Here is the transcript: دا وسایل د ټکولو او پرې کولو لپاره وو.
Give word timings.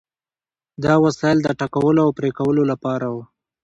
دا 0.83 0.93
وسایل 1.05 1.37
د 1.43 1.47
ټکولو 1.59 1.99
او 2.05 2.11
پرې 2.17 2.29
کولو 2.37 2.63
لپاره 2.71 3.05
وو. 3.13 3.23